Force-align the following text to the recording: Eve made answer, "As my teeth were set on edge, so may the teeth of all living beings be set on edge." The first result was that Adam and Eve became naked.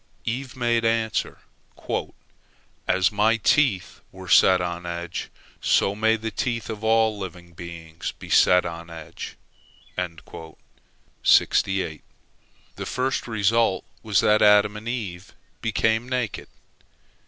Eve 0.25 0.55
made 0.55 0.83
answer, 0.83 1.37
"As 2.87 3.11
my 3.11 3.37
teeth 3.37 4.01
were 4.11 4.27
set 4.27 4.59
on 4.59 4.87
edge, 4.87 5.29
so 5.61 5.93
may 5.93 6.15
the 6.15 6.31
teeth 6.31 6.71
of 6.71 6.83
all 6.83 7.15
living 7.19 7.53
beings 7.53 8.11
be 8.11 8.27
set 8.27 8.65
on 8.65 8.89
edge." 8.89 9.37
The 9.95 10.57
first 12.83 13.27
result 13.27 13.85
was 14.01 14.21
that 14.21 14.41
Adam 14.41 14.75
and 14.75 14.87
Eve 14.87 15.35
became 15.61 16.09
naked. 16.09 16.47